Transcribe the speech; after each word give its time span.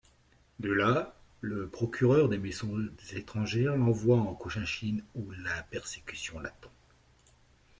De 0.59 0.71
là, 0.71 1.13
le 1.41 1.69
procureur 1.69 2.27
des 2.27 2.39
Missions 2.39 2.75
étrangères 3.13 3.75
l'envoie 3.77 4.17
en 4.19 4.33
Cochinchine 4.33 5.03
où 5.13 5.29
la 5.29 5.61
persécution 5.69 6.39
l'attend. 6.39 6.71